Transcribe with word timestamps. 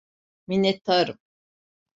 Minnettarım. 0.47 1.19